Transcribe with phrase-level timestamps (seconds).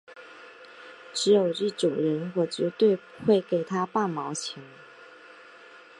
[1.13, 4.63] 只有一种人我绝对不会给他半毛钱